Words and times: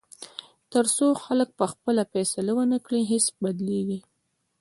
تر 0.71 0.85
څو 0.95 1.07
خلک 1.23 1.49
پخپله 1.59 2.03
فیصله 2.13 2.51
ونه 2.55 2.77
کړي، 2.85 3.01
هیڅ 3.11 3.25
بدلېږي. 3.43 3.99